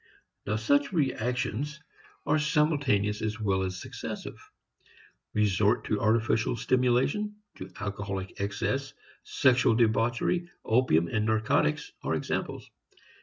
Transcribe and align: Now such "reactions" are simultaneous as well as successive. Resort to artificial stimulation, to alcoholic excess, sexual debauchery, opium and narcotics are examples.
Now 0.47 0.55
such 0.55 0.91
"reactions" 0.91 1.79
are 2.25 2.39
simultaneous 2.39 3.21
as 3.21 3.39
well 3.39 3.61
as 3.61 3.79
successive. 3.79 4.39
Resort 5.35 5.83
to 5.83 6.01
artificial 6.01 6.57
stimulation, 6.57 7.35
to 7.57 7.71
alcoholic 7.79 8.41
excess, 8.41 8.95
sexual 9.21 9.75
debauchery, 9.75 10.49
opium 10.65 11.07
and 11.07 11.27
narcotics 11.27 11.91
are 12.01 12.15
examples. 12.15 12.67